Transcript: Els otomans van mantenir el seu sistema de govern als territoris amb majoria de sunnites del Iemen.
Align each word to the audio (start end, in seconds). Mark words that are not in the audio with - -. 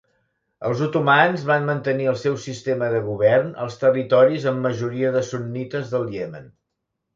Els 0.69 0.79
otomans 0.85 1.43
van 1.49 1.67
mantenir 1.71 2.07
el 2.13 2.17
seu 2.21 2.39
sistema 2.47 2.89
de 2.95 3.03
govern 3.11 3.53
als 3.67 3.79
territoris 3.85 4.49
amb 4.55 4.67
majoria 4.71 5.15
de 5.19 5.25
sunnites 5.31 5.95
del 5.95 6.11
Iemen. 6.19 6.53